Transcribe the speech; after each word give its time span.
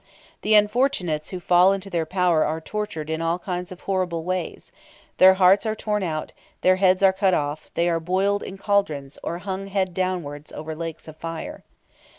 The 0.41 0.55
unfortunates 0.55 1.29
who 1.29 1.39
fall 1.39 1.73
into 1.73 1.87
their 1.87 2.07
power 2.07 2.43
are 2.43 2.59
tortured 2.59 3.07
in 3.07 3.21
all 3.21 3.37
kinds 3.37 3.71
of 3.71 3.81
horrible 3.81 4.23
ways; 4.23 4.71
their 5.17 5.35
hearts 5.35 5.63
are 5.63 5.75
torn 5.75 6.01
out; 6.01 6.33
their 6.61 6.77
heads 6.77 7.03
are 7.03 7.13
cut 7.13 7.35
off; 7.35 7.69
they 7.75 7.87
are 7.87 7.99
boiled 7.99 8.41
in 8.41 8.57
caldrons, 8.57 9.19
or 9.21 9.37
hung 9.37 9.67
head 9.67 9.93
downwards 9.93 10.51
over 10.53 10.73
lakes 10.75 11.07
of 11.07 11.17
fire. 11.17 11.63